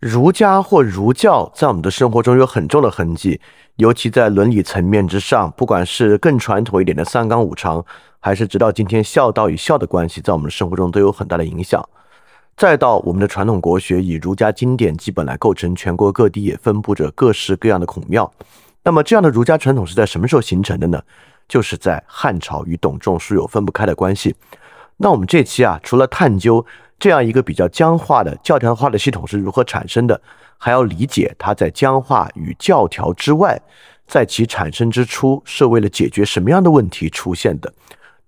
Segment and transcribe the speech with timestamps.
[0.00, 3.38] 儒家或儒教在我们的生活中有很重的痕迹，
[3.76, 7.84] 尤其在伦理层面之上，不管是更传统一点的三纲五常，
[8.18, 11.86] 还是直到今天孝道与孝的关系，在我们的生活中都有很大的影响。
[12.56, 18.32] 再到我们的传统国学以儒家经典基本来构成，全国各地也分布着各式各样的孔庙。
[18.82, 21.02] 那么这样的儒家传统是在什么时候形成的呢？
[21.46, 24.34] 就是在汉朝与董仲舒有分不开的关系。
[24.96, 26.64] 那我们这期啊，除了探究
[27.00, 30.20] 这样一个比较僵化的教条化的系统是如何产生的，
[30.58, 33.58] 还要理解它在僵化与教条之外，
[34.06, 37.72] 在其产生之初是为了解决什么样的问题出现的。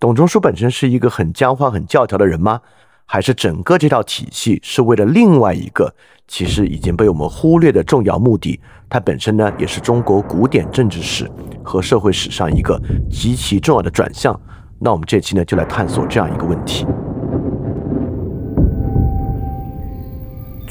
[0.01, 2.61] 董仲舒本身是一个很僵化、很教条的人吗？
[3.05, 5.95] 还是整个这套体系是为了另外一个
[6.27, 8.59] 其实已经被我们忽略的重要目的？
[8.89, 11.31] 它本身呢，也是中国古典政治史
[11.62, 14.39] 和社会史上一个极其重要的转向。
[14.79, 16.87] 那我们这期呢，就来探索这样一个问题：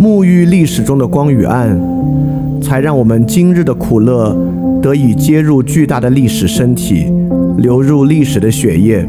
[0.00, 1.78] 沐浴历史中的光与暗，
[2.60, 4.36] 才让我们今日的苦乐
[4.82, 7.06] 得以接入巨大的历史身体，
[7.58, 9.06] 流入历史的血液。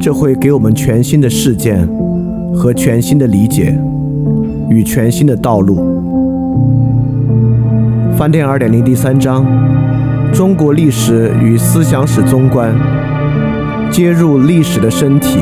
[0.00, 1.88] 这会给我们全新的事件
[2.54, 3.76] 和全新的理解
[4.68, 5.76] 与全新的道路。
[8.16, 9.44] 饭店二点零第三章：
[10.32, 12.74] 中国历史与思想史综观。
[13.90, 15.40] 接入历史的身体。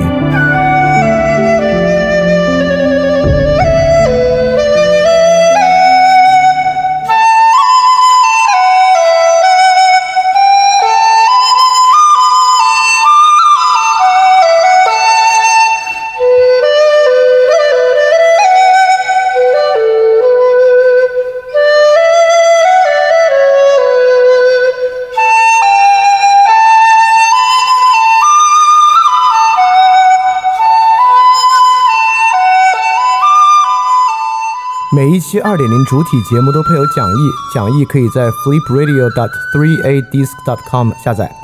[35.01, 37.17] 每一期二点零主体节目都配有讲义，
[37.55, 41.35] 讲义可以在 flipradio.dot3adisc.dot.com 下载。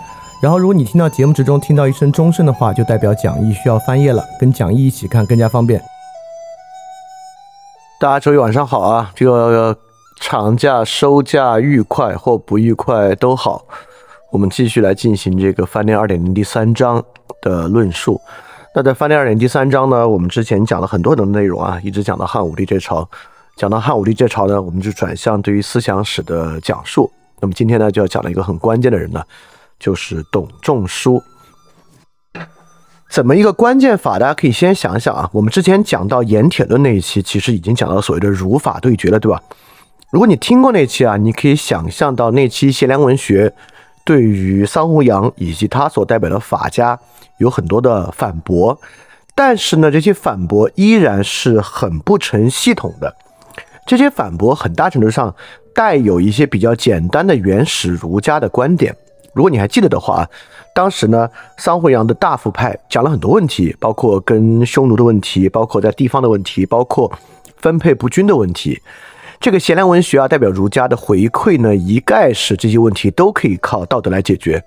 [0.42, 5.82] 然后，如果你听到节目之中听到一声钟声的话，就代表讲义需要翻页了，跟讲义一起看更加方便。
[7.98, 9.10] 大家周一晚上好啊！
[9.14, 9.74] 这个
[10.20, 13.64] 长假收假愉快或不愉快都好，
[14.32, 17.02] 我们继续来进行这个饭店二点零第三章
[17.40, 18.20] 的论述。
[18.74, 23.08] 那在饭店二点零第三章呢，我们之前讲了很多的内容啊，一直讲到汉武帝这朝。
[23.56, 27.10] 讲到汉武帝这朝呢，我们就转向对于思想史的讲述。
[27.40, 29.22] 那么今天呢，就要讲了一个很关键的人呢，
[29.78, 31.22] 就是董仲舒。
[33.08, 34.18] 怎么一个关键法？
[34.18, 35.30] 大家可以先想想啊。
[35.32, 39.40] 我们之前讲到盐铁论那一期，其实已经讲到所谓的儒法对决了，对吧？
[40.10, 43.54] 如果你听过那期啊，你可以想象到那期贤良文学
[44.04, 46.98] 对于桑弘羊以及他所代表的法家
[47.38, 48.78] 有很多的反驳，
[49.34, 53.16] 但是呢，这些反驳依然是很不成系统的。
[53.86, 55.34] 这些反驳很大程度上
[55.72, 58.94] 带有一些比较简单的原始儒家的观点。
[59.32, 60.28] 如果你还记得的话，
[60.74, 67.10] 当时呢，桑弘羊的大夫派讲了很多问题，包括跟匈奴的问题，包括在地方的问题，包括
[67.58, 68.80] 分配不均的问题。
[69.38, 74.62] 这个贤良文学啊，代表儒家的回馈呢，一概是这些问题都可以靠道德来解决。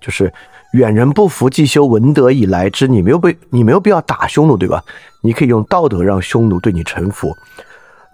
[0.00, 0.32] 就是
[0.72, 2.88] 远人不服，既修文德以来之。
[2.88, 4.82] 你没有被，你没有必要打匈奴，对吧？
[5.22, 7.34] 你可以用道德让匈奴对你臣服。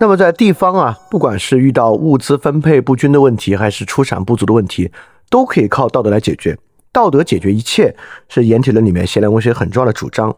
[0.00, 4.90] 那么在地方啊，不管是遇到物资分配不均的问题，还是出产不足的问题，
[5.28, 6.56] 都可以靠道德来解决。
[6.90, 7.94] 道德解决一切，
[8.26, 10.34] 是盐铁论里面贤良文学很重要的主张。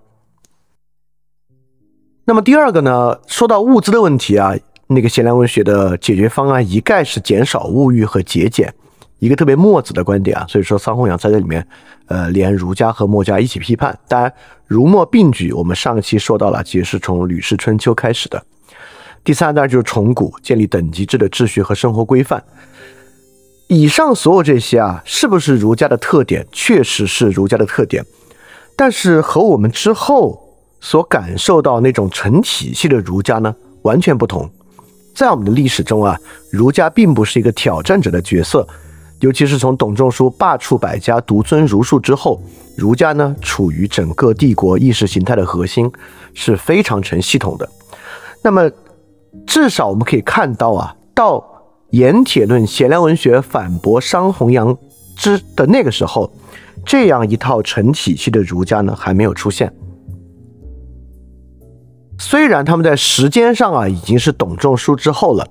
[2.25, 4.53] 那么第二个呢，说到物资的问题啊，
[4.89, 8.75] 那个贤良文学的解决方案一概是减少物欲和节俭，
[9.21, 10.45] 一个特别墨子的观点啊。
[10.49, 11.65] 所以说桑弘羊在这里面，
[12.07, 13.97] 呃，连儒家和墨家一起批判。
[14.09, 14.33] 当然，
[14.67, 18.45] 儒墨并举，我们上期说到了，其实是从《吕氏春秋》开始的。
[19.25, 22.43] 第三当然就是重古，建立等级制的秩序和生活规范。
[23.69, 26.47] 以上所有这些啊，是不是儒家的特点？
[26.51, 28.05] 确实是儒家的特点，
[28.77, 30.39] 但是和我们之后
[30.81, 34.51] 所感受到那种成体系的儒家呢，完全不同。
[35.15, 36.19] 在我们的历史中啊，
[36.51, 38.67] 儒家并不是一个挑战者的角色，
[39.21, 42.43] 尤其是从董仲舒罢黜百家，独尊儒术之后，
[42.77, 45.91] 儒家呢处于整个帝国意识形态的核心，
[46.35, 47.67] 是非常成系统的。
[48.43, 48.69] 那么。
[49.47, 51.45] 至少我们可以看到啊，到
[51.91, 54.77] 盐铁论贤良文学反驳商弘扬
[55.17, 56.33] 之的那个时候，
[56.85, 59.73] 这样一套成体系的儒家呢还没有出现。
[62.19, 65.47] 虽然他们在时间上啊已经是董仲舒之后了，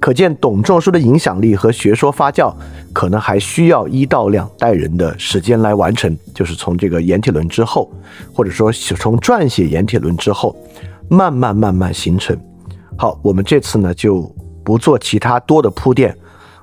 [0.00, 2.54] 可见董仲舒的影响力和学说发酵
[2.92, 6.16] 可能还需要一到两代人的时间来完成。
[6.34, 7.90] 就是从这个盐铁论之后，
[8.34, 10.56] 或者说从撰写盐铁论之后，
[11.08, 12.36] 慢慢慢慢形成。
[12.98, 14.22] 好，我们这次呢就
[14.64, 16.16] 不做其他多的铺垫，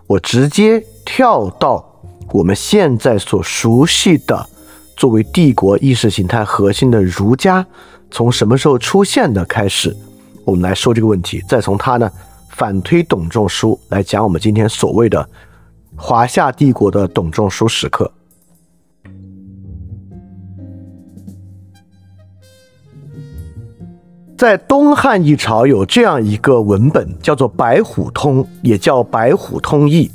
[0.08, 1.86] 我直接跳到
[2.32, 4.50] 我们现在所熟悉的
[4.98, 7.66] 作为帝国意识形态核心的儒家。
[8.10, 9.96] 从什么时候出现的开始，
[10.44, 12.12] 我们来说这个问题，再从他呢
[12.50, 15.28] 反推董仲舒来讲我们今天所谓的
[15.96, 18.12] 华夏帝国的董仲舒时刻。
[24.44, 30.12] 在东汉一朝有这样一个文本，叫做《白虎通》，也叫《白虎通义》。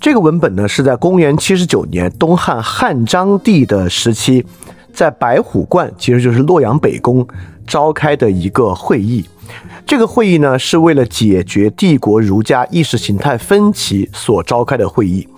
[0.00, 4.46] 这个文本呢是在公元七十九年东汉汉章帝的时期。
[4.94, 7.28] 在白虎观，其实就是洛阳北宫
[7.66, 9.26] 召开的一个会议。
[9.84, 15.28] 这个会议呢，是为了解决帝国儒家意识形态分歧所召开的会议。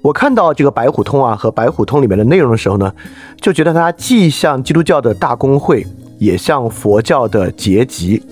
[0.00, 2.92] 我看到这个白虎通啊和白虎通里面的内容的时候呢，
[3.40, 5.84] 就觉得它既像基督教的大公会，
[6.18, 8.22] 也像佛教的结集。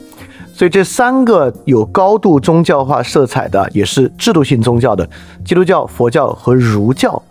[0.54, 5.08] 所以这三个有高度宗教化色彩的，也是制度性宗教的
[5.44, 7.22] 基督教、佛教和儒教，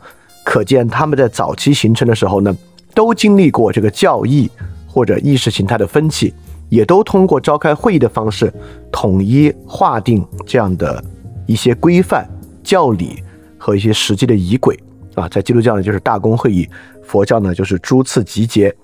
[0.43, 2.55] 可见他们在早期形成的时候呢。
[2.93, 4.51] 都经历过这个教义
[4.85, 6.33] 或者意识形态的分歧，
[6.67, 8.53] 也都通过召开会议的方式
[8.91, 11.01] 统一划定这样的
[11.45, 12.29] 一些规范、
[12.61, 13.23] 教理
[13.57, 14.77] 和一些实际的仪轨
[15.15, 15.25] 啊。
[15.29, 16.67] 在基督教呢，就是大公会议；
[17.01, 18.75] 佛教呢，就是诸次集结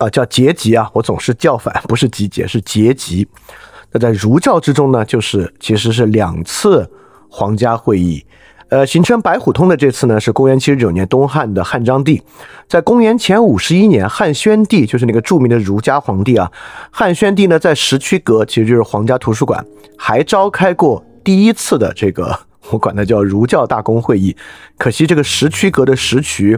[0.00, 0.90] 啊，叫结集啊。
[0.94, 3.28] 我总是叫反，不是集结，是结集。
[3.92, 6.90] 那在儒教之中呢，就是其实是两次
[7.28, 8.24] 皇家会议。
[8.70, 12.22] 呃，形成白虎通的这次呢，是公元七十九年东汉的汉章帝，
[12.68, 16.50] 在公元前五十一年，汉宣帝就是那个著名的儒家皇帝啊。
[16.92, 19.66] 汉宣帝呢，在石渠阁，其实就是皇家图书馆，
[19.98, 22.38] 还召开过第一次的这个，
[22.70, 24.36] 我管它叫儒教大公会议。
[24.78, 26.56] 可惜这个石渠阁的石渠，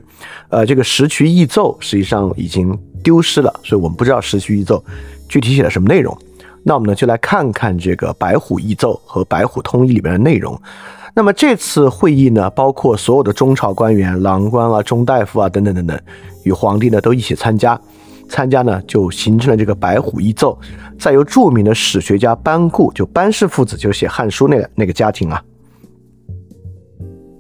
[0.51, 4.83] 呃，这个石渠异奏实际上已经丢失了，所以我们不知道石渠异奏
[5.29, 6.17] 具体写了什么内容。
[6.65, 10.57] 那我们呢，就来看看这个白虎异奏和白虎通义里面的内容。
[11.15, 16.01] 那么这次会议呢，包括所有的中朝官员、郎官啊、中大夫啊等等等等，
[16.45, 17.79] 与皇帝呢都一起参加。
[18.29, 20.59] 参加呢，就形成了这个白虎一奏。
[20.99, 25.43] 再由著名的史学家班固，就班氏父子，就写《汉书》那个那个家庭啊，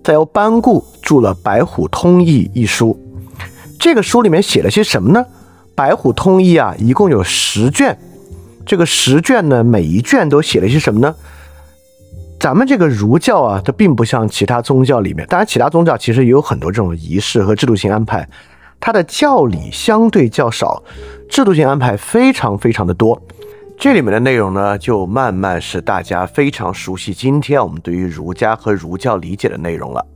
[0.02, 2.98] 再由班固著了《白虎通义》一书。
[3.78, 5.24] 这个书里面写了些什么呢？
[5.74, 7.98] 《白虎通义》啊，一共有十卷。
[8.64, 11.14] 这个十卷呢，每一卷都写了些什么呢？
[12.38, 18.28] 咱们这个儒教啊，它并不像其他宗教里面，当然其他宗教其实也有很多这种仪式和制度性安排，
[18.80, 20.82] 它的教理相对较少，
[21.28, 23.20] 制度性安排非常非常的多。
[23.78, 30.06] 这里面的内容呢，就慢慢是大家非常熟悉，今天我们对于儒家和儒教理解的内容了。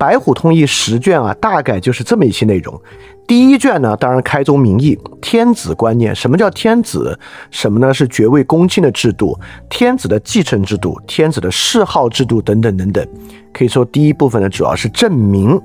[0.00, 2.80] 白虎通义十卷啊，大概就是这么一些内容。
[3.26, 6.14] 第一卷呢，当然开宗明义，天子观念。
[6.14, 7.20] 什么叫天子？
[7.50, 7.92] 什么呢？
[7.92, 9.38] 是爵位公卿的制度，
[9.68, 13.06] 天子的继承制度，天子的谥号制度等等等等。
[13.52, 15.60] 可以说，第一部分呢，主要是证明。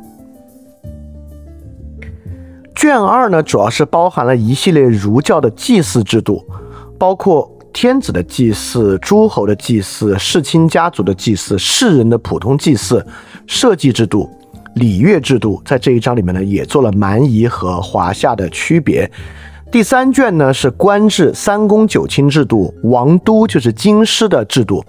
[2.75, 6.45] 卷二呢，主要是包含了一系列儒教的祭祀制度，
[6.99, 13.05] 包括天子的祭祀、诸侯的祭祀、世卿家族的祭祀、世人的普通祭祀。
[13.47, 14.29] 社稷制度、
[14.75, 19.11] 礼乐制度，在这一章里面呢，也做了蛮夷和华夏的区别。
[19.69, 24.81] 第三卷呢是官制三公九卿制度，王都就是京师的制度，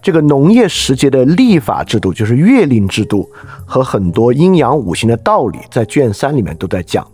[0.00, 3.28] 这个农业时节的历法制度就是月令制度，
[3.66, 7.06] 和很多阴阳五行的道理，在卷三里面都在讲。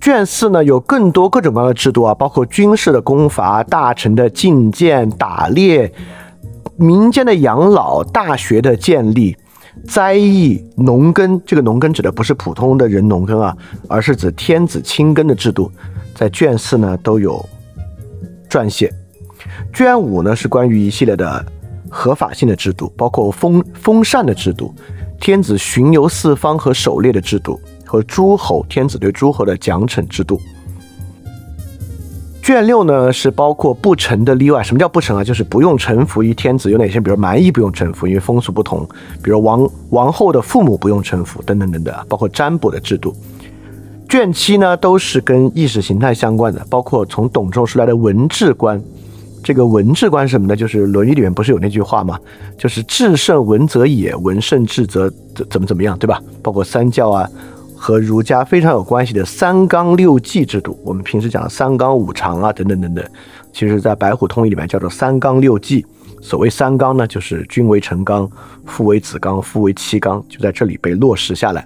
[0.00, 5.92] 卷四呢有更多各种各样的制度啊，包括军事的攻伐、大臣的觐见、打猎。
[6.78, 9.34] 民间的养老、大学的建立、
[9.88, 13.56] 栽役、农耕，这个农耕指的不是普通的人农耕啊，
[13.88, 15.72] 而是指天子亲耕的制度，
[16.14, 17.42] 在卷四呢都有
[18.50, 18.92] 撰写。
[19.72, 21.42] 卷五呢是关于一系列的
[21.88, 24.74] 合法性的制度，包括封封禅的制度、
[25.18, 30.38] 天子巡游四方和狩猎的制度，和诸侯天子对诸侯的奖惩制度。
[32.42, 34.62] 卷六呢是包括不臣的例外。
[34.62, 35.24] 什么叫不臣啊？
[35.24, 36.70] 就是不用臣服于天子。
[36.70, 37.00] 有哪些？
[37.00, 38.86] 比如蛮夷不用臣服，因为风俗不同；
[39.20, 41.92] 比如王王后的父母不用臣服，等等等等。
[42.08, 43.12] 包括占卜的制度。
[44.08, 48.80] 卷七呢都是跟意识形态相关的，包括从董仲舒来的文治观。
[49.42, 50.54] 这个文治观什么呢？
[50.54, 52.16] 就是《论语》里面不是有那句话吗？
[52.56, 56.22] 就是治胜文则也，文胜治则怎怎么怎么样，对吧？
[56.42, 57.28] 包括三教啊，
[57.86, 63.04] 和儒家非常有关系的三纲六纪制度，我们平时讲的三纲五常啊，等等等等，
[63.52, 65.86] 其实在《白虎通义》里面叫做三纲六纪。
[66.20, 68.28] 所谓三纲呢，就是君为臣纲，
[68.64, 71.64] 父为子纲，夫为妻纲，就在这里被落实下来。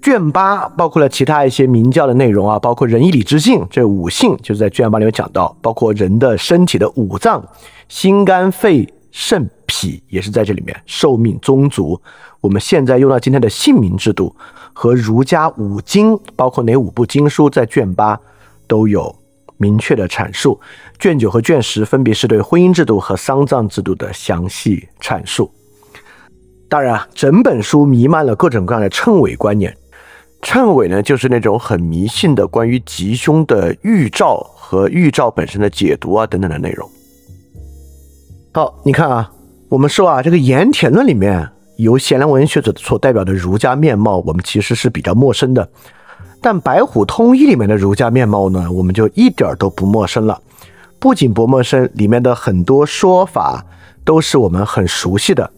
[0.00, 7.46] 卷八包括了其他一些明教的内容啊，包括仁义礼智信这五性，就是在卷八里面讲到，包括人的身体的五脏，
[7.90, 12.00] 心肝肺肾脾也是在这里面，寿命宗族，
[12.40, 14.34] 我们现在用到今天的姓名制度
[14.72, 18.18] 和儒家五经，包括哪五部经书，在卷八
[18.66, 19.14] 都有
[19.56, 20.60] 明确的阐述，
[20.98, 25.50] 卷九和卷十分别是对婚姻制度和丧葬制度的详细阐述。
[26.68, 29.76] 当然啊，整本书弥漫了各种各样的谶纬观念。
[30.42, 36.88] 谶纬呢，就是那种很迷信的关于吉凶的预兆和预兆本身的解读啊等等的内容。
[38.52, 39.32] 好，你看啊，
[39.68, 45.68] 我们说啊，这个《盐田论》里面由贤良文学者所代表的儒家面貌，我们其实是比较陌生的。
[46.40, 50.40] 但《白虎通义》里面的儒家面貌呢，我们就一点都不陌生了。
[51.00, 53.64] 不仅不陌生，里面的很多说法
[54.04, 55.50] 都是我们很熟悉的，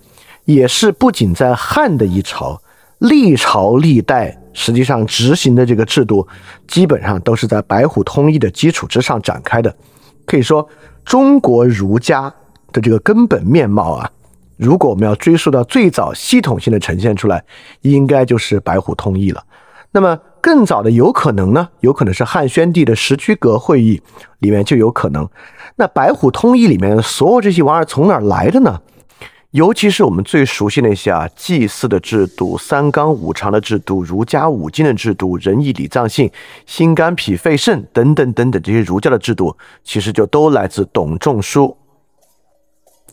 [0.47, 2.59] 也是不仅在汉的一朝，
[2.99, 4.39] 历朝历代。
[4.55, 6.27] 实际上执行的这个制度，
[6.67, 9.73] 基本上都是在白虎通义的基础之上展开的。
[10.25, 10.67] 可以说，
[11.05, 12.33] 中国儒家
[12.73, 14.11] 的这个根本面貌啊，
[14.57, 17.45] 如果我们要追溯到最早系统性的呈现出来，
[17.83, 19.43] 应该就是白虎通义了。
[19.91, 21.69] 那么更早的有可能呢？
[21.81, 24.01] 有可能是汉宣帝的石渠阁会议
[24.41, 25.27] 里面就有可能。
[25.77, 28.81] 那白虎通义里面所有这些玩意儿从哪儿来的呢？
[29.53, 36.31] 尤其是我们最熟悉那些啊，祭祀的制度、三纲五常的制度、儒家五经的制度、仁义礼葬信、
[36.67, 41.75] 心肝脾肺肾等等等等这些儒教的制度，其实就都来自董仲舒。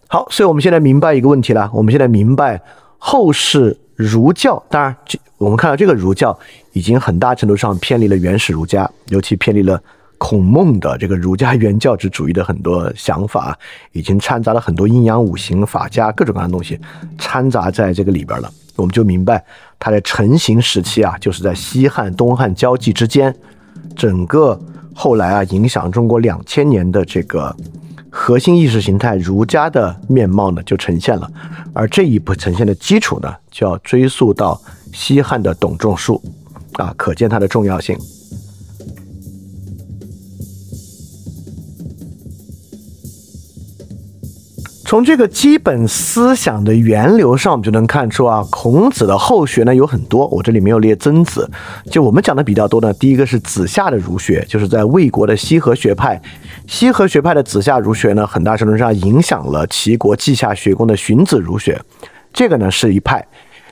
[0.07, 1.69] 好，所以我们现在明白一个问题了。
[1.73, 2.61] 我们现在明白
[2.97, 6.37] 后世儒教，当然，这我们看到这个儒教
[6.73, 9.81] 已经很大程度上偏离了原始儒家，尤其偏离了。
[10.17, 13.55] 孔孟的这个儒家原教旨主义的很多想法，
[13.91, 16.79] 已经掺杂了很多阴阳五行、法家各种各样的东西，
[17.17, 18.49] 掺杂在这个里边了。
[18.77, 19.43] 我们就明白，
[19.77, 23.35] 它的成型时期啊，就是在西汉、东汉交际之间，
[23.93, 24.57] 整个
[24.93, 27.53] 后来啊，影响中国两千年的这个
[28.17, 31.29] 核心意识形态儒家的面貌呢，就呈现了。
[31.73, 34.59] 而这一步呈现的基础呢，就要追溯到
[34.93, 36.19] 西汉的董仲舒
[36.75, 37.97] 啊，可见它的重要性。
[44.87, 50.25] 从这个基本思想的源流上，我们就能看出啊，孔子的后学呢有很多。
[50.27, 51.49] 我这里没有列曾子，
[51.91, 52.93] 就我们讲的比较多呢。
[52.93, 56.21] 第一个是子夏的儒学，就是在魏国的西河学派。
[56.67, 61.79] 西河学派的子夏儒学呢，很大程度上影响了齐国稷下学宫的荀子儒学。
[62.33, 63.25] 这个呢是一派，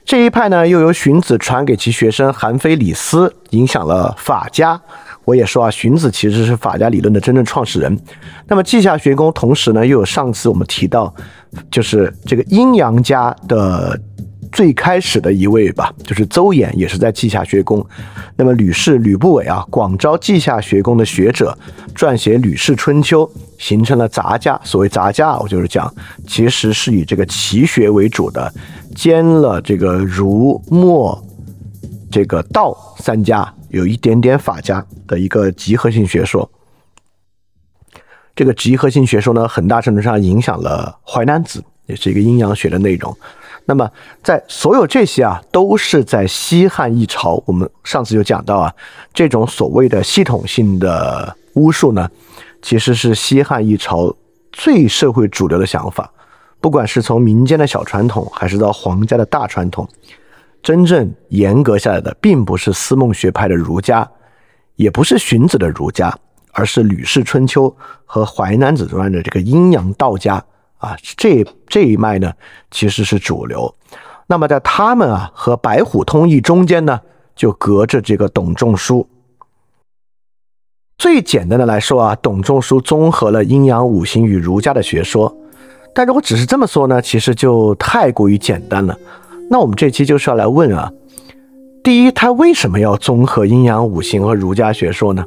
[0.05, 4.79] 这一派呢又由荀子传给其学生韩非、李斯，影响了法家。
[5.25, 7.97] 我也说啊，荀子其实是法家理论的真正创始人。
[8.47, 11.13] 那么稷下学宫同时呢，又有上次我们提到，
[11.71, 13.99] 就是这个阴阳家的
[14.53, 17.83] 最开始的一位吧，就是邹衍，也是在稷下学宫。
[18.35, 21.57] 那么吕氏、吕不韦啊，广招稷下学宫的学者，
[21.95, 23.25] 撰写《吕氏春秋》，
[23.57, 24.59] 形成了杂家。
[24.63, 25.91] 所谓杂家，我就是讲，
[26.27, 28.53] 其实是以这个齐学为主的，
[28.95, 31.19] 兼了这个儒、墨、
[32.11, 33.51] 这个道三家。
[33.69, 36.47] 有一点点法家的一个集合性学说，
[38.35, 43.17] 这个集合性学说呢，很大程度上影响了《淮南子》，也是一个阴阳学的内容。
[43.65, 43.89] 那么，
[44.21, 47.41] 在所有这些啊，都是在西汉一朝。
[47.45, 48.73] 我们上次就讲到啊，
[49.13, 52.09] 这种所谓的系统性的巫术呢，
[52.61, 54.13] 其实是西汉一朝
[54.51, 56.11] 最社会主流的想法。
[56.59, 59.87] 不管是从民间的小传统，还是到皇家的大传统。
[60.61, 64.09] 真正严格下来的，并不是思孟学派的儒家，
[64.75, 66.13] 也不是荀子的儒家，
[66.53, 67.69] 而是《吕氏春秋》
[68.05, 70.41] 和《淮南子》传的这个阴阳道家
[70.83, 72.33] 啊，这这一脉呢，
[72.69, 73.73] 其实是主流。
[74.27, 76.99] 那么在他们啊和白虎通义中间呢，
[77.35, 79.07] 就隔着这个董仲舒。
[80.97, 85.33] 最简单的来说啊，董仲舒综合了阴阳五行与儒家的学说，
[85.93, 88.97] 但如果只是这么说呢，其实就太过于简单了。
[89.49, 90.91] 那我们这期就是要来问啊，
[91.81, 95.25] 第一，他为什么要综合阴阳五行和儒家学说呢？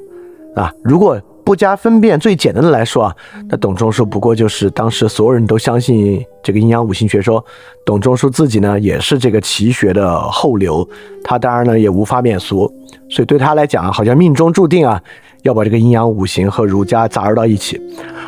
[0.54, 3.16] 啊，如果不加分辨、最简单的来说啊，
[3.48, 7.42] 那董仲舒不过就是当时所有人都相信这个阴阳五行学说，
[7.84, 10.86] 董仲舒自己呢也是这个奇学的后流，
[11.22, 12.68] 他当然呢也无法免俗，
[13.08, 15.00] 所以对他来讲啊好像命中注定啊
[15.42, 17.80] 要把这个阴阳五行和儒家杂糅到一起。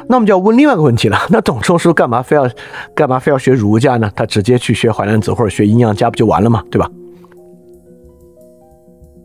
[0.06, 2.48] 那我们就要问另外一个问题了，那董仲舒干嘛非要
[2.94, 4.08] 干嘛非要学儒家呢？
[4.14, 6.62] 他直接去学淮南子或者学阴阳家不就完了吗？
[6.70, 6.88] 对吧？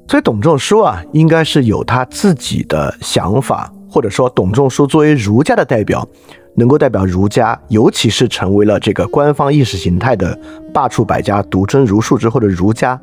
[0.08, 6.08] 所以董仲舒啊，应该是有他自己的想法，或者说董仲舒作为儒家的代表，
[6.56, 10.36] 能够代表儒家，尤其是成为了这个官方意识形态的
[10.74, 13.00] 罢黜百家、独尊儒术之后的儒家，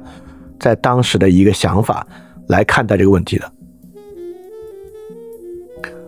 [0.58, 2.04] 在当时的一个想法
[2.48, 3.52] 来看待这个问题的。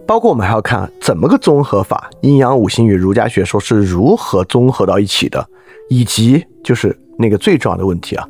[0.05, 5.49] 包括我们还要看怎么个综合法，阴阳五行与儒家学说是如何综合到一起的，
[5.89, 8.27] 以及就是那个最重要的问题啊，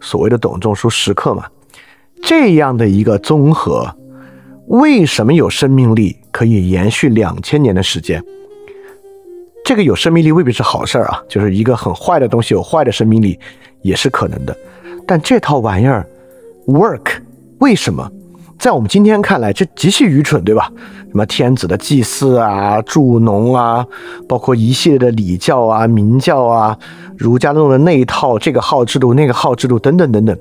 [0.00, 1.44] 所谓的董仲舒时刻嘛。
[2.22, 3.92] 这样的一个综合，
[4.68, 8.22] 为什么有生命力可以延续两千年的时间？
[9.64, 13.38] 这个有生命力未必是好事儿啊，就是一个很坏的东西有坏的生命力
[13.82, 14.56] 也是可能的。
[15.06, 16.06] 但这套玩意儿
[16.66, 17.18] work，
[17.58, 18.10] 为什么？
[18.58, 20.70] 在我们今天看来，这极其愚蠢，对吧？
[21.10, 23.86] 什么天子的祭祀啊、助农啊，
[24.28, 26.76] 包括一系列的礼教啊、明教啊、
[27.16, 30.36] 儒家弄的那一套这个号制度、那个号制度等等等等。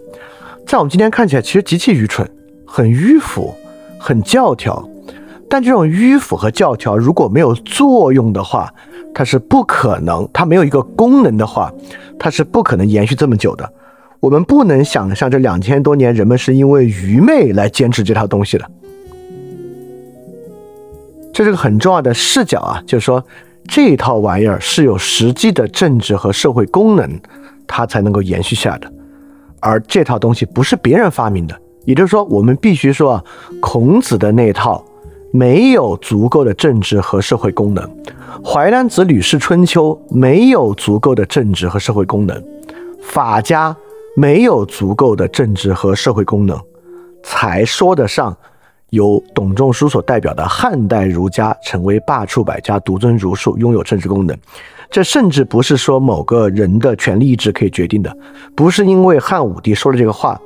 [0.66, 2.28] 在我们今天看起来，其实极其愚蠢，
[2.66, 3.54] 很迂腐，
[4.06, 4.88] 很教条。
[5.50, 8.72] 但这种迂腐和教条，如果没有作用的话，
[9.16, 11.72] 它是不可能；它没有一个功能的话，
[12.20, 13.68] 它是不可能延续这么久的。
[14.20, 18.70] 我们不能想象这两千多年人们是因为愚昧来坚持这套东西的。
[21.34, 23.24] 这是个很重要的视角啊，就是说
[23.68, 27.20] 这套玩意儿是有实际的政治和社会功能，
[27.68, 28.92] 它才能够延续下的。
[29.60, 31.56] 而这套东西不是别人发明的，
[31.86, 33.24] 也就是说，我们必须说啊，
[33.62, 34.84] 孔子的那套
[35.32, 37.84] 没有足够的政治和社会功能，
[38.44, 42.44] 《淮南子·吕氏春秋》没有足够的政治和社会功能，
[43.02, 43.76] 法家
[44.16, 46.60] 没有足够的政治和社会功能，
[47.24, 48.36] 才说得上
[48.92, 54.38] 由董仲舒所代表的汉代儒家成为罢黜百家、独尊儒术，拥有政治功能。
[54.90, 58.18] 这甚至不是说某个人的权力意志可以决定的，
[58.56, 60.40] 不是因为汉武帝说了这个话，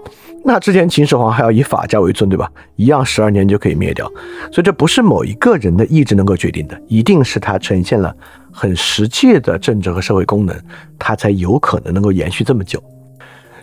[0.44, 2.50] 那之前秦始皇还要以法家为尊，对吧？
[2.76, 4.08] 一样十二年就可以灭掉，
[4.52, 8.16] 所以这不是某一个人的意志能够决定的，一定是他呈现了
[8.52, 10.56] 很实际的政治和社会功能，
[10.98, 12.82] 他才有可能能够延续这么久。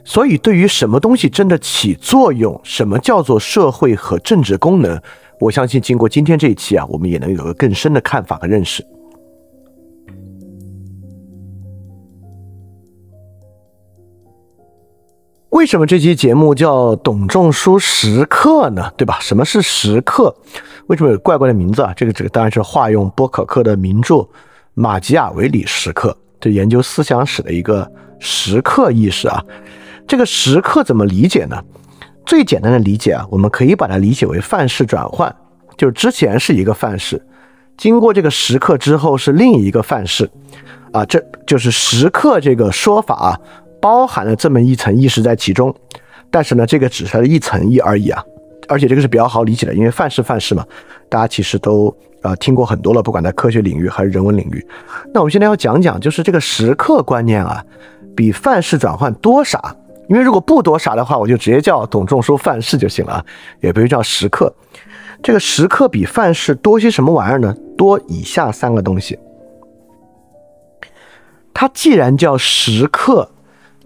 [0.05, 5.01] 所以，对于什么东西真的起作用，什么叫做社会和政治功能，
[5.41, 8.87] 我相信经过今天这一期啊，我们也能有个更深的看法和认识。
[15.57, 18.93] 为什么这期节目叫董仲舒时刻呢？
[18.95, 19.17] 对吧？
[19.23, 20.37] 什么是时刻？
[20.89, 21.95] 为什么有怪怪的名字啊？
[21.97, 24.29] 这个这个当然是化用波可克的名著
[24.75, 29.43] 马基雅维里时刻，这研究思想史的一个时刻意识啊。
[30.07, 31.57] 这个时刻怎么理解呢？
[32.27, 35.35] 最简单的理解啊，我们可以把它理解为范式转换，
[35.79, 37.27] 就是之前是一个范式，
[37.79, 40.31] 经过这个时刻之后是另一个范式
[40.93, 43.41] 啊，这就是时刻这个说法啊。
[43.81, 45.75] 包含了这么一层意识在其中，
[46.31, 48.23] 但是呢，这个只是一层意而已啊，
[48.69, 50.65] 而且这个是比较好理解的，因为范式范式嘛，
[51.09, 54.67] 大家其实都啊听过很多了，不管在科学领域还是人文领域。
[55.15, 57.65] 那我们现在要讲讲，就是这个时刻观念啊，
[58.17, 59.77] 比范式转换多啥？
[60.09, 63.25] 因为如果不多啥的话，我就直接叫董仲舒范式就行了啊，
[63.61, 64.53] 也不用叫时刻。
[65.23, 67.55] 这个时刻比范式多些什么玩意儿呢？
[67.77, 69.19] 多以下三个东西。
[71.55, 73.31] 它既然叫时刻。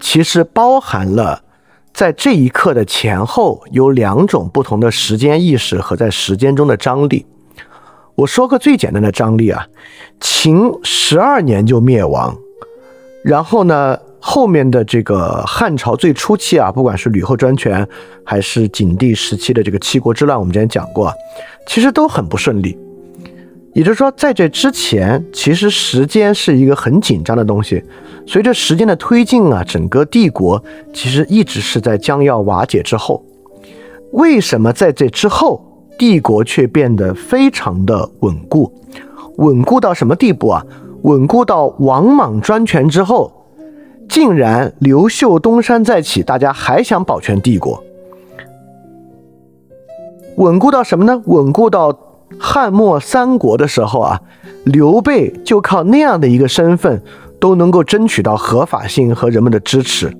[0.00, 1.42] 其实包含了
[1.92, 7.26] 在这一刻的前后有两种不同的时间意识和在时间中的张力。
[8.16, 9.66] 我说个最简单的张力啊，
[10.20, 12.36] 秦十二年就灭亡，
[13.24, 17.86] 然后呢，后面的这个汉朝最初期啊，不管是吕后专权
[18.24, 21.12] 还是景帝时期的这个七国之乱，我们之前讲过，
[21.66, 22.78] 其实都很不顺利。
[23.72, 27.82] 也就是说，在这之前，其实时间是一个很紧张的东西。
[28.26, 33.24] 随着时间的推进啊，整个帝国其实一直是在将要瓦解之后。
[34.12, 35.64] 为什么在这之后，
[35.96, 38.72] 帝国却变得非常的稳固？
[39.36, 40.66] 稳固到什么地步啊？
[41.02, 43.32] 稳固到王莽专权之后，
[44.08, 47.80] 竟然刘秀东山再起，大家还想保全帝国？
[50.38, 51.22] 稳固到什么呢？
[51.26, 52.09] 稳固到。
[52.42, 54.20] 汉末三国的时候啊，
[54.64, 57.02] 刘备就靠那样的一个身份，
[57.38, 60.10] 都能够争取到合法性和人们的支持。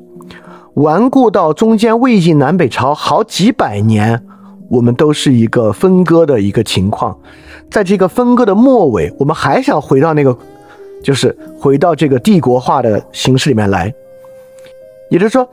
[0.74, 4.22] 顽固到中间魏晋南北朝好几百年，
[4.68, 7.18] 我们都是一个分割的一个情况，
[7.70, 10.37] 在这个分割的末尾，我们还想回到那个，
[11.02, 13.92] 就是回到这个帝国化的形式里面来。
[15.11, 15.48] 也就是说，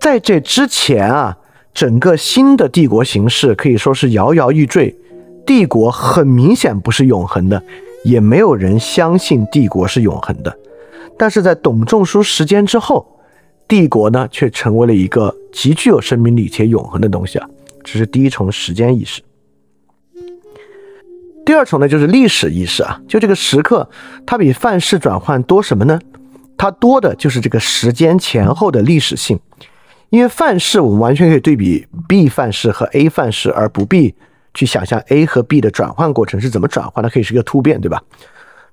[0.00, 1.36] 在这之前啊，
[1.72, 4.96] 整个新的帝国形式可以说是摇摇欲坠，
[5.46, 7.62] 帝国很明显不是永恒的，
[8.04, 10.56] 也没有人相信帝国是永恒的。
[11.18, 13.06] 但是在董仲舒时间之后，
[13.68, 17.48] 帝国呢却成为了一个极具有生命力且永恒的东西啊。
[17.82, 19.22] 这是第一重时间意识。
[21.44, 22.98] 第二重呢，就是历史意识啊。
[23.06, 23.88] 就这个时刻，
[24.24, 26.00] 它比范式转换多什么呢？
[26.56, 29.38] 它多的就是这个时间前后的历史性。
[30.08, 34.14] 因为范式我们完全可以对比 B 范式和 A 范式，而不必
[34.54, 38.02] 去想象 A 和 B 的转换过程是怎么转换，它可以是一个突变，对吧？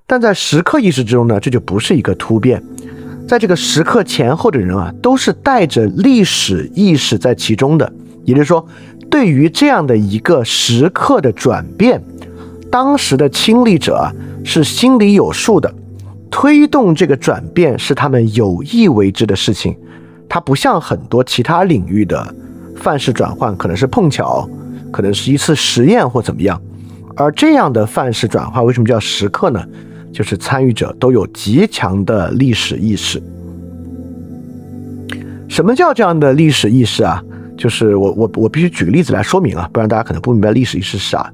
[0.06, 2.62] 但在时刻意识之中呢，这就不是一个突变。
[3.28, 7.92] 在这个时刻前后的人啊，都是带着历史意识在其中的，
[8.24, 8.66] 也就是说。
[9.10, 12.02] 对于这样的一个时刻的转变，
[12.70, 14.10] 当时的亲历者
[14.42, 15.70] 是心里有数的，
[16.30, 19.76] 推动这个转变是他们有意为之的事情。
[20.30, 22.34] 它不像很多其他领域的
[22.74, 24.48] 范式转换，可能是碰巧，
[24.92, 26.60] 可能是一次实验或怎么样。
[27.16, 29.60] 而这样的范式转化为什么叫时刻呢？
[30.12, 33.20] 就是参与者都有极强的历史意识。
[35.48, 37.22] 什么叫这样的历史意识啊？
[37.56, 41.32] 就是我我我必须举个例子来说明啊，不然大家可能不明白历史意识是啥。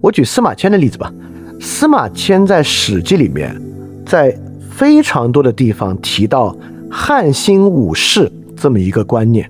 [0.00, 1.12] 我举司马迁的例子吧。
[1.60, 3.56] 司马迁在《史记》里面，
[4.04, 4.36] 在
[4.70, 6.56] 非常多的地方提到
[6.90, 9.48] 汉兴武士这么一个观念。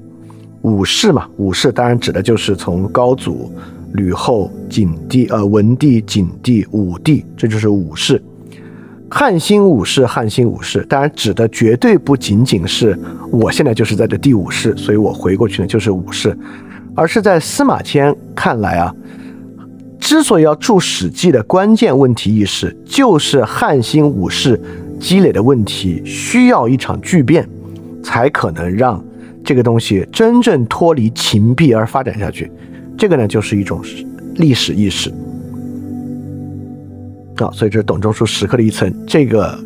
[0.63, 3.53] 武士嘛，武士当然指的就是从高祖、
[3.95, 8.23] 吕后、景帝、呃文帝、景帝、武帝，这就是武士。
[9.11, 12.99] 汉兴武士，汉兴武士，当然指的绝对不仅仅是
[13.31, 16.35] 我现在就是在这第五世，所以我回过去呢就是武士，
[16.95, 18.95] 而是在司马迁看来啊，
[20.01, 24.59] 之所以要注《史记》的关键问题意识，就是汉兴武士
[24.99, 27.47] 积累的问题需要一场巨变，
[28.03, 29.05] 才可能让
[29.45, 32.51] 这个东西真正脱离秦壁而发展下去。
[32.97, 33.83] 这个呢，就是一种
[34.37, 35.13] 历史意识。
[37.37, 39.59] 啊，所以这是董仲舒时刻的一层，这个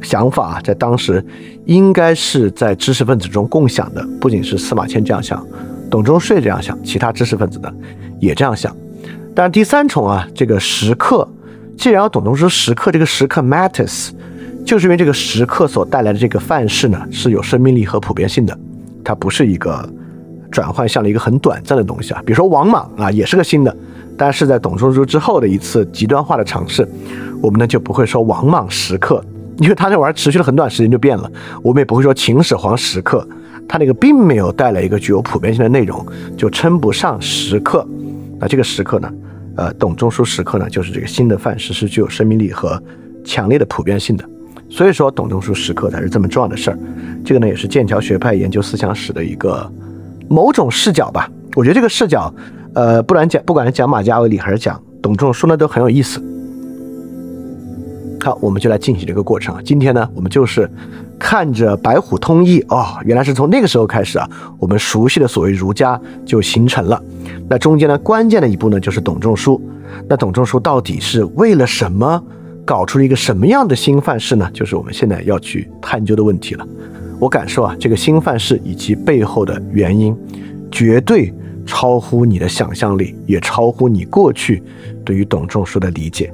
[0.00, 1.22] 想法在当时
[1.66, 5.44] 应该是在知识分子中共享的，不仅是司马迁这样想，
[5.90, 7.70] 董仲舒这样想，其他知识分子呢
[8.20, 8.74] 也这样想。
[9.34, 11.28] 但第三重啊，这个时刻，
[11.76, 14.10] 既然要董仲舒时刻这个时刻 matters，
[14.64, 18.56] 就是因为这个时刻所带来的这个范式呢是有生命力和普遍性的，
[19.08, 19.88] 它不是一个
[20.50, 23.74] 转换向了一个很短暂的东西啊，比如说王莽啊，也是个新的。
[24.18, 26.86] 但是在董仲舒之后的一次极端化的尝试，
[27.40, 29.24] 我们呢就不会说王莽时刻，
[29.60, 31.32] 因为他那玩意儿持续了很短时间就变了。
[31.62, 33.26] 我们也不会说秦始皇时刻，
[33.66, 36.04] 他那个并没有带来一个具有普遍性的内容，
[36.36, 37.88] 就称不上时刻。
[38.38, 39.10] 那这个时刻呢，
[39.56, 42.78] 呃，董仲舒时刻呢，就是这个新的范式是具有生命力和
[43.24, 44.28] 强烈的普遍性的。
[44.70, 46.78] 所以说，董仲舒时刻才是这么重要的事儿。
[47.24, 49.70] 这个呢，也是剑桥学派研究思想史的一个
[50.28, 51.30] 某种视角吧。
[51.56, 52.32] 我觉得这个视角。
[52.74, 56.22] 呃，不然讲，不管是讲马加维里还是讲董仲舒呢，都很有意思。
[58.22, 59.56] 好，我们就来进行这个过程。
[59.64, 60.70] 今天呢，我们就是
[61.18, 64.28] 看着白虎通义哦，原来是从那个时候开始啊，
[64.60, 67.02] 我们熟悉的所谓儒家就形成了。
[67.48, 69.60] 那中间呢，关键的一步呢，就是董仲舒。
[70.08, 72.22] 那董仲舒到底是为了什么
[72.68, 74.50] 搞出了一个什么样的新范式呢？
[74.52, 76.68] 就是我们现在要去探究的问题了。
[77.18, 80.14] 我感受啊，这个新范式以及背后的原因，
[80.70, 81.32] 绝对。
[81.70, 84.62] 超乎你的想象力，也超乎你过去
[85.04, 86.32] 对于董仲舒的理解。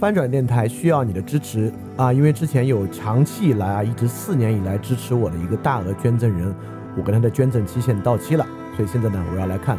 [0.00, 2.12] 翻转电台需要你的支持啊！
[2.12, 6.52] 因为之前有长期以来啊，一直四年以来支持我的一个大额捐赠人，
[6.96, 8.44] 我跟他的捐赠期限到期了，
[8.74, 9.78] 所以现在呢，我要来看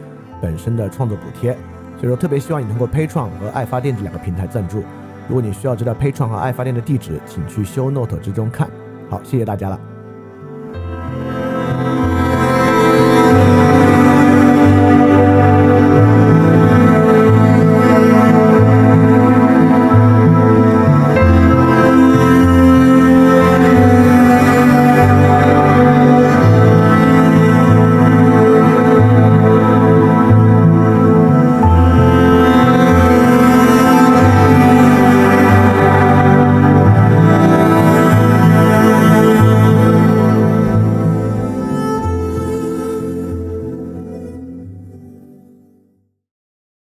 [0.41, 1.53] 本身的创作补贴。
[1.97, 4.83] 所以说，特别希望你通过 p a t r o n 和爱发电这两个平台赞助。
[5.27, 8.67] 如果你需要知道 p a t r o n 和爱发电的地址，请去 Show Note 之中看。
[9.09, 9.90] 好，谢谢大家了。